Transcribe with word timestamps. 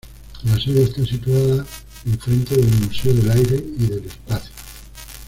La 0.45 0.59
sede 0.59 0.85
está 0.85 1.05
situada 1.05 1.63
en 2.07 2.19
frente 2.19 2.55
del 2.57 2.71
Museo 2.79 3.13
del 3.13 3.29
Aire 3.29 3.55
y 3.77 3.85
del 3.85 4.05
Espacio. 4.05 4.49